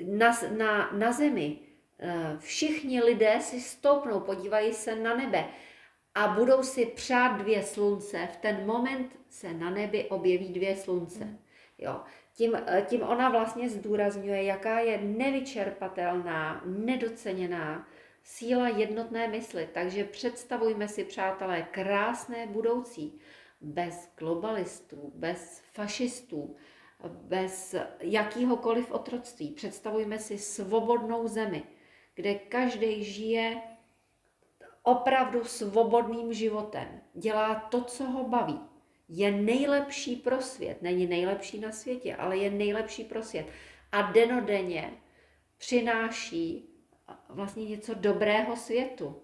[0.04, 1.58] na, na, na zemi
[1.98, 5.44] eh, všichni lidé si stoupnou, podívají se na nebe
[6.14, 11.38] a budou si přát dvě slunce, v ten moment se na nebi objeví dvě slunce.
[11.78, 12.00] Jo.
[12.34, 17.88] tím, eh, tím ona vlastně zdůrazňuje, jaká je nevyčerpatelná, nedoceněná
[18.22, 19.68] síla jednotné mysli.
[19.72, 23.20] Takže představujme si, přátelé, krásné budoucí
[23.60, 26.56] bez globalistů, bez fašistů,
[27.06, 29.50] bez jakýhokoliv otroctví.
[29.50, 31.62] Představujme si svobodnou zemi,
[32.14, 33.62] kde každý žije
[34.82, 37.00] opravdu svobodným životem.
[37.14, 38.60] Dělá to, co ho baví.
[39.08, 40.82] Je nejlepší pro svět.
[40.82, 43.46] Není nejlepší na světě, ale je nejlepší pro svět.
[43.92, 44.92] A denodenně
[45.58, 46.68] přináší
[47.28, 49.22] vlastně něco dobrého světu.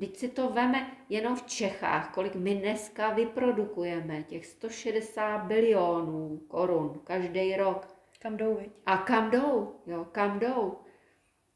[0.00, 7.00] Teď si to veme jenom v Čechách, kolik my dneska vyprodukujeme, těch 160 bilionů korun
[7.04, 7.88] každý rok.
[8.18, 8.70] Kam jdou, viď?
[8.86, 10.78] A kam jdou, jo, kam jdou.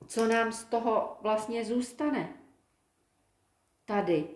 [0.06, 2.28] Co nám z toho vlastně zůstane?
[3.84, 4.28] Tady.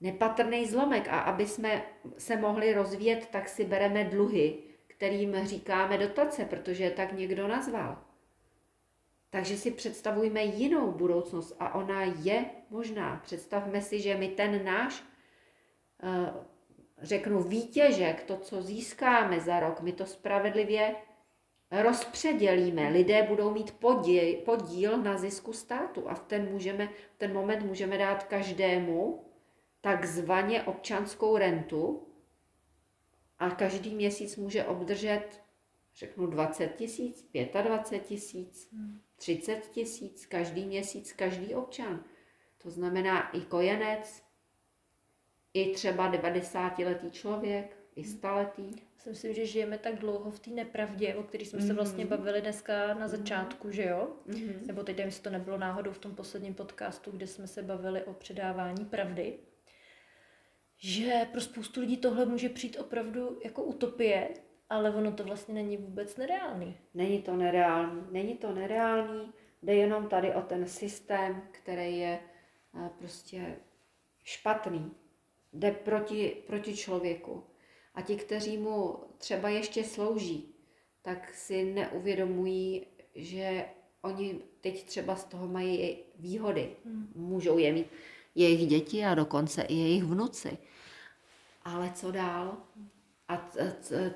[0.00, 1.08] Nepatrný zlomek.
[1.08, 1.82] A aby jsme
[2.18, 8.05] se mohli rozvíjet, tak si bereme dluhy, kterým říkáme dotace, protože je tak někdo nazval.
[9.36, 13.20] Takže si představujme jinou budoucnost a ona je možná.
[13.24, 15.04] Představme si, že my ten náš,
[16.02, 16.32] eh,
[17.02, 20.96] řeknu, výtěžek, to, co získáme za rok, my to spravedlivě
[21.70, 22.88] rozpředělíme.
[22.88, 27.62] Lidé budou mít podíl, podíl na zisku státu a v ten, můžeme, v ten moment
[27.62, 29.24] můžeme dát každému
[29.80, 32.08] takzvaně občanskou rentu
[33.38, 35.45] a každý měsíc může obdržet,
[35.96, 37.30] řeknu, 20 tisíc,
[37.62, 38.72] 25 tisíc.
[38.72, 39.00] Hmm.
[39.16, 42.04] 30 tisíc každý měsíc, každý občan.
[42.62, 44.22] To znamená i kojenec,
[45.54, 48.70] i třeba 90-letý člověk, i staletý.
[49.06, 51.66] Já myslím, že žijeme tak dlouho v té nepravdě, o které jsme mm-hmm.
[51.66, 52.10] se vlastně mhm.
[52.10, 54.16] bavili dneska na začátku, že jo?
[54.28, 54.66] Mm-hmm.
[54.66, 58.12] Nebo teď, jestli to nebylo náhodou v tom posledním podcastu, kde jsme se bavili o
[58.12, 59.38] předávání pravdy.
[60.78, 64.28] Že pro spoustu lidí tohle může přijít opravdu jako utopie,
[64.70, 66.76] ale ono to vlastně není vůbec nereálný.
[66.94, 68.02] Není to nereálný.
[68.10, 72.20] Není to nereálný, jde jenom tady o ten systém, který je
[72.74, 73.56] eh, prostě
[74.24, 74.90] špatný.
[75.52, 77.44] Jde proti, proti člověku.
[77.94, 80.54] A ti, kteří mu třeba ještě slouží,
[81.02, 83.64] tak si neuvědomují, že
[84.02, 86.76] oni teď třeba z toho mají výhody.
[86.84, 87.12] Hmm.
[87.14, 87.86] Můžou je mít
[88.34, 90.58] jejich děti a dokonce i jejich vnuci.
[91.64, 92.56] Ale co dál?
[93.28, 93.50] A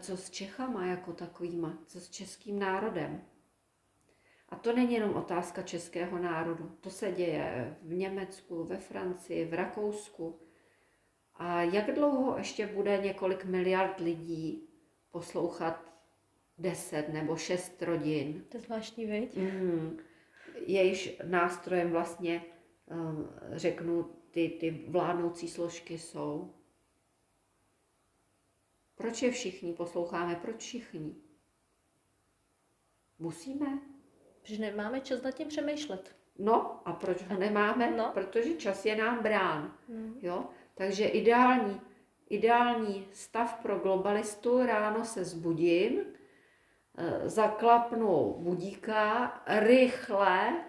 [0.01, 3.23] co s Čechama jako takovýma, co s českým národem?
[4.49, 6.77] A to není jenom otázka českého národu.
[6.81, 10.40] To se děje v Německu, ve Francii, v Rakousku.
[11.35, 14.68] A jak dlouho ještě bude několik miliard lidí
[15.11, 15.92] poslouchat
[16.59, 18.44] deset nebo šest rodin?
[18.49, 19.37] To je zvláštní, viď?
[19.37, 19.99] Mm,
[20.66, 22.44] jejíž nástrojem vlastně,
[22.87, 26.55] um, řeknu, ty, ty vládnoucí složky jsou.
[29.00, 30.34] Proč je všichni posloucháme?
[30.34, 31.14] Proč všichni?
[33.18, 33.78] Musíme?
[34.42, 36.16] Protože nemáme čas nad tím přemýšlet.
[36.38, 37.90] No, a proč ho nemáme?
[37.90, 38.10] No.
[38.14, 39.74] Protože čas je nám brán.
[39.88, 40.18] Mm.
[40.22, 40.44] Jo?
[40.74, 41.80] Takže ideální,
[42.28, 46.00] ideální stav pro globalistu, ráno se zbudím,
[46.98, 50.64] eh, zaklapnu budíka, rychle,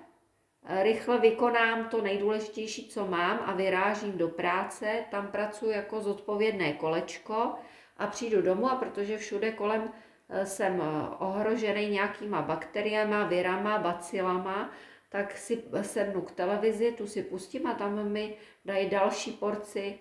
[0.82, 7.56] rychle vykonám to nejdůležitější, co mám a vyrážím do práce, tam pracuji jako zodpovědné kolečko,
[7.98, 9.92] a přijdu domů a protože všude kolem
[10.30, 14.72] eh, jsem eh, ohrožený nějakýma bakteriema, virama, bacilama,
[15.10, 20.00] tak si sednu k televizi, tu si pustím a tam mi dají další porci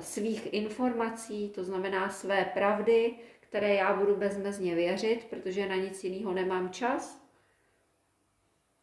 [0.00, 6.32] svých informací, to znamená své pravdy, které já budu bezmezně věřit, protože na nic jiného
[6.32, 7.22] nemám čas.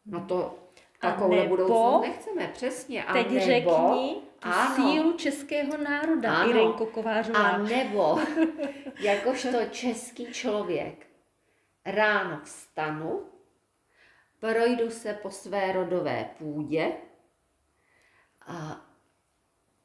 [0.06, 0.58] No to
[1.00, 3.04] takovou budoucnost nechceme, přesně.
[3.04, 4.22] A teď nebo, řekni
[4.54, 7.38] ano, sílu českého národa, ano, Irenko Kovářová.
[7.38, 8.18] A nebo,
[9.00, 11.06] jakožto český člověk,
[11.84, 13.26] ráno vstanu,
[14.40, 16.92] projdu se po své rodové půdě
[18.46, 18.86] a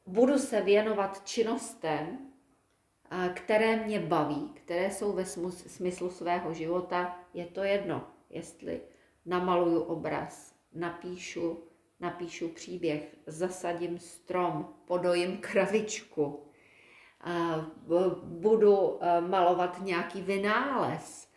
[0.06, 2.18] budu se věnovat činnostem,
[3.34, 5.24] které mě baví, které jsou ve
[5.66, 7.20] smyslu svého života.
[7.34, 8.80] Je to jedno, jestli
[9.26, 11.64] namaluju obraz, napíšu,
[12.02, 16.46] napíšu příběh, zasadím strom, podojím kravičku,
[18.22, 21.28] budu e, malovat nějaký vynález,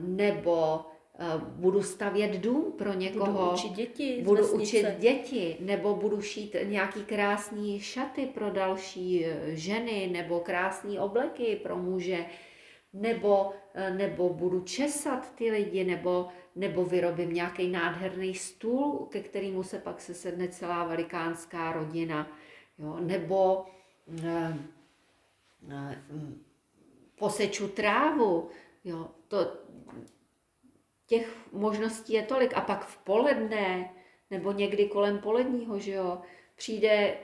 [0.00, 0.80] nebo
[1.18, 3.32] e, budu stavět dům pro někoho.
[3.32, 4.22] Budu učit děti.
[4.24, 11.00] Budu učit děti, nebo budu šít nějaký krásný šaty pro další e, ženy, nebo krásné
[11.00, 12.26] obleky pro muže,
[12.92, 13.52] nebo,
[13.90, 20.00] nebo budu česat ty lidi, nebo nebo vyrobím nějaký nádherný stůl, ke kterému se pak
[20.00, 22.28] se sedne celá velikánská rodina,
[22.78, 22.96] jo?
[23.00, 23.66] nebo
[24.24, 24.58] e,
[25.70, 26.02] e,
[27.18, 28.48] poseču trávu,
[28.84, 29.52] jo, to,
[31.06, 32.54] těch možností je tolik.
[32.56, 33.94] A pak v poledne,
[34.30, 36.22] nebo někdy kolem poledního, že jo,
[36.54, 37.16] přijde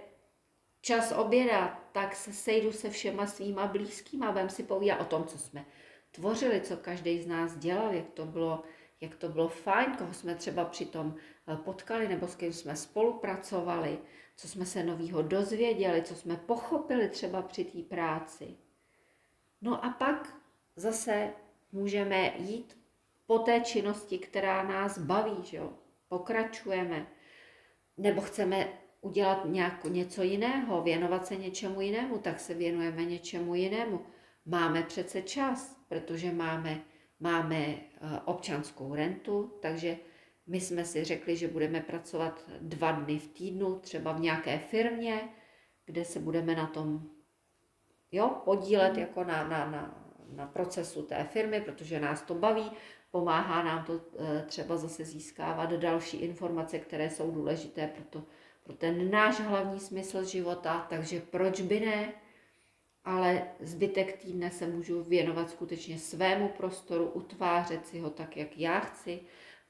[0.81, 5.25] čas oběda, tak se sejdu se všema svýma blízkýma, a vem si povídat o tom,
[5.25, 5.67] co jsme
[6.11, 8.63] tvořili, co každý z nás dělal, jak to bylo,
[9.01, 11.15] jak to bylo fajn, koho jsme třeba přitom
[11.49, 13.99] eh, potkali nebo s kým jsme spolupracovali,
[14.37, 18.57] co jsme se novýho dozvěděli, co jsme pochopili třeba při té práci.
[19.61, 20.37] No a pak
[20.77, 21.33] zase
[21.73, 22.77] můžeme jít
[23.27, 25.73] po té činnosti, která nás baví, že jo?
[26.09, 27.07] pokračujeme,
[27.97, 28.69] nebo chceme
[29.01, 34.07] udělat nějak, něco jiného, věnovat se něčemu jinému, tak se věnujeme něčemu jinému.
[34.47, 36.81] Máme přece čas, protože máme,
[37.21, 37.79] máme eh,
[38.25, 39.97] občanskou rentu, takže
[40.47, 45.29] my jsme si řekli, že budeme pracovat dva dny v týdnu, třeba v nějaké firmě,
[45.87, 47.11] kde se budeme na tom
[48.13, 48.99] jo, podílet mm.
[48.99, 52.71] jako na, na, na, na procesu té firmy, protože nás to baví,
[53.11, 58.27] pomáhá nám to eh, třeba zase získávat další informace, které jsou důležité pro, to,
[58.63, 62.13] pro ten náš hlavní smysl života, takže proč by ne?
[63.05, 68.81] Ale zbytek týdne se můžu věnovat skutečně svému prostoru, utvářet si ho tak, jak já
[68.81, 69.21] chci,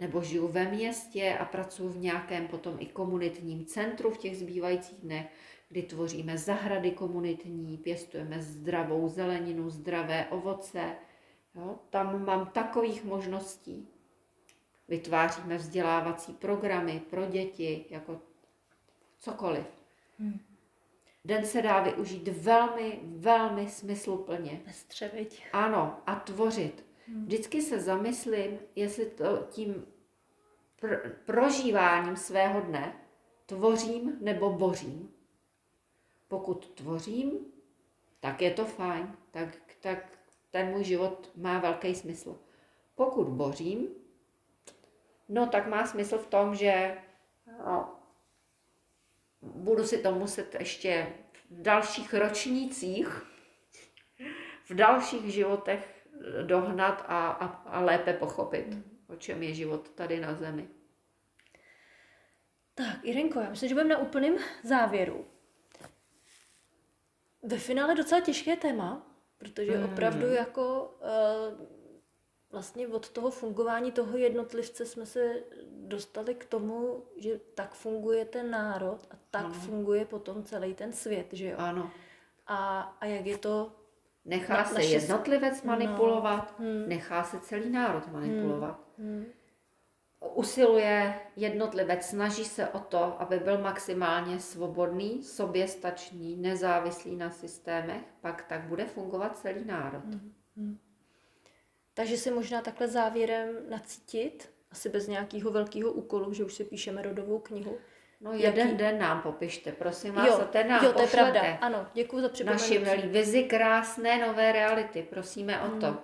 [0.00, 4.98] nebo žiju ve městě a pracuji v nějakém potom i komunitním centru v těch zbývajících
[4.98, 5.26] dnech,
[5.68, 10.94] kdy tvoříme zahrady komunitní, pěstujeme zdravou zeleninu, zdravé ovoce.
[11.54, 11.78] Jo?
[11.90, 13.88] Tam mám takových možností.
[14.88, 18.20] Vytváříme vzdělávací programy pro děti, jako
[19.18, 19.66] cokoliv.
[20.18, 20.49] Hmm.
[21.24, 24.62] Den se dá využít velmi, velmi smysluplně.
[24.70, 25.34] Střevit.
[25.52, 26.84] Ano, a tvořit.
[27.06, 27.24] Hmm.
[27.24, 29.86] Vždycky se zamyslím, jestli to tím
[30.82, 33.00] pr- prožíváním svého dne
[33.46, 35.14] tvořím nebo bořím.
[36.28, 37.38] Pokud tvořím,
[38.20, 40.18] tak je to fajn, tak, tak
[40.50, 42.38] ten můj život má velký smysl.
[42.94, 43.88] Pokud bořím,
[45.28, 46.98] no tak má smysl v tom, že
[47.66, 47.99] no,
[49.42, 51.12] budu si to muset ještě
[51.50, 53.22] v dalších ročnících,
[54.64, 56.06] v dalších životech
[56.46, 58.66] dohnat a, a, a lépe pochopit,
[59.08, 60.68] o čem je život tady na zemi.
[62.74, 65.26] Tak, Irenko, já myslím, že budeme na úplném závěru.
[67.42, 69.06] Ve finále docela těžké téma,
[69.38, 69.92] protože hmm.
[69.92, 71.79] opravdu jako uh,
[72.52, 75.34] vlastně od toho fungování toho jednotlivce jsme se
[75.72, 79.54] dostali k tomu, že tak funguje ten národ a tak ano.
[79.54, 81.56] funguje potom celý ten svět, že jo?
[81.58, 81.90] Ano.
[82.46, 83.72] A, a jak je to...
[84.24, 85.68] Nechá na, se jednotlivec no.
[85.68, 86.66] manipulovat, no.
[86.66, 86.88] hmm.
[86.88, 88.80] nechá se celý národ manipulovat.
[88.98, 89.08] Hmm.
[89.08, 89.26] Hmm.
[90.34, 98.42] Usiluje jednotlivec, snaží se o to, aby byl maximálně svobodný, soběstačný, nezávislý na systémech, pak
[98.48, 100.04] tak bude fungovat celý národ.
[100.04, 100.32] Hmm.
[100.56, 100.78] Hmm.
[101.94, 107.02] Takže si možná takhle závěrem nacítit, asi bez nějakého velkého úkolu, že už si píšeme
[107.02, 107.78] rodovou knihu.
[108.20, 108.78] No jeden jaký...
[108.78, 111.40] den nám popište, prosím vás, jo, ten nám jo, to je pravda.
[111.60, 112.78] Ano, děkuji za připomenutí.
[112.78, 115.86] Naši milí vizi krásné nové reality, prosíme o to.
[115.86, 115.98] Hmm.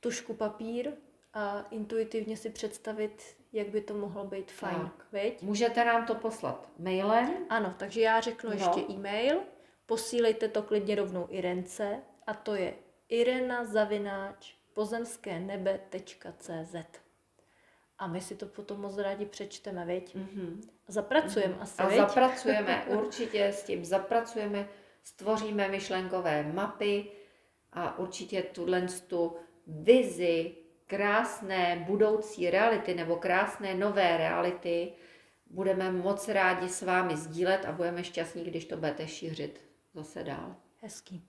[0.00, 0.92] Tušku papír
[1.34, 5.06] a intuitivně si představit, jak by to mohlo být fajn, tak.
[5.12, 5.42] Veď?
[5.42, 7.46] Můžete nám to poslat mailem?
[7.48, 8.56] Ano, takže já řeknu no.
[8.56, 9.40] ještě e-mail,
[9.86, 12.74] posílejte to klidně rovnou Irence a to je
[13.08, 16.74] irena zavináč pozemské nebe.cz
[18.00, 20.16] a my si to potom moc rádi přečteme, viď?
[20.16, 20.60] Mm-hmm.
[20.88, 21.62] Zapracujeme mm-hmm.
[21.62, 21.98] asi, A viď?
[21.98, 24.68] zapracujeme, určitě s tím zapracujeme,
[25.02, 27.06] stvoříme myšlenkové mapy
[27.72, 30.56] a určitě tuhle tu vizi
[30.86, 34.92] krásné budoucí reality nebo krásné nové reality
[35.46, 39.60] budeme moc rádi s vámi sdílet a budeme šťastní, když to budete šířit
[39.94, 40.56] zase dál.
[40.76, 41.24] Hezký.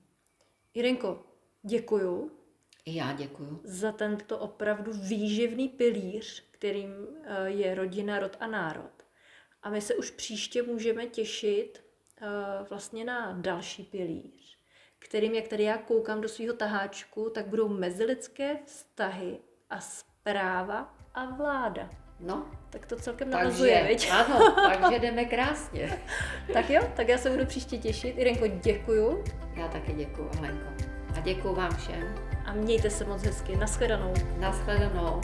[0.73, 1.23] Irenko,
[1.63, 2.40] děkuju.
[2.85, 3.61] I já děkuju.
[3.63, 8.91] Za tento opravdu výživný pilíř, kterým eh, je rodina, rod a národ.
[9.63, 11.83] A my se už příště můžeme těšit
[12.21, 12.27] eh,
[12.69, 14.57] vlastně na další pilíř,
[14.99, 21.25] kterým, jak tady já koukám do svého taháčku, tak budou mezilidské vztahy a zpráva a
[21.25, 21.89] vláda.
[22.19, 24.09] No, tak to celkem navazuje, viď?
[24.11, 26.01] Ano, takže jdeme krásně.
[26.53, 28.17] tak jo, tak já se budu příště těšit.
[28.17, 29.23] Irenko, děkuju.
[29.55, 30.69] Já taky děkuju, Alenko.
[31.15, 32.30] A děkuju vám všem.
[32.45, 33.55] A mějte se moc hezky.
[33.55, 34.13] Naschledanou.
[34.39, 35.21] Naschledanou.